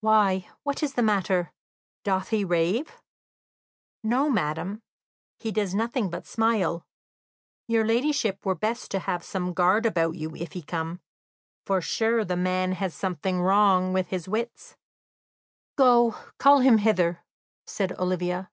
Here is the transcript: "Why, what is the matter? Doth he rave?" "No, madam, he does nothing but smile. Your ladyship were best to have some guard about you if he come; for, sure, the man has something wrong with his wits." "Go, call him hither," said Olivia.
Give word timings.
"Why, 0.00 0.48
what 0.62 0.82
is 0.82 0.94
the 0.94 1.02
matter? 1.02 1.52
Doth 2.02 2.30
he 2.30 2.44
rave?" 2.44 2.92
"No, 4.02 4.30
madam, 4.30 4.80
he 5.38 5.52
does 5.52 5.74
nothing 5.74 6.08
but 6.08 6.24
smile. 6.26 6.86
Your 7.68 7.84
ladyship 7.84 8.46
were 8.46 8.54
best 8.54 8.90
to 8.92 9.00
have 9.00 9.22
some 9.22 9.52
guard 9.52 9.84
about 9.84 10.14
you 10.14 10.34
if 10.34 10.52
he 10.52 10.62
come; 10.62 11.02
for, 11.66 11.82
sure, 11.82 12.24
the 12.24 12.36
man 12.36 12.72
has 12.72 12.94
something 12.94 13.42
wrong 13.42 13.92
with 13.92 14.06
his 14.06 14.26
wits." 14.26 14.76
"Go, 15.76 16.12
call 16.38 16.60
him 16.60 16.78
hither," 16.78 17.22
said 17.66 17.92
Olivia. 17.98 18.50